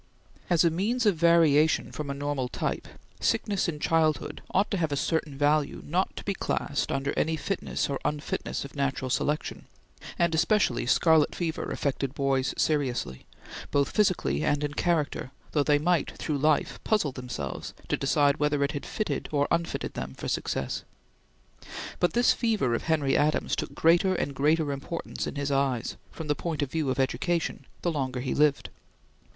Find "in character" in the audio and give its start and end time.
14.63-15.29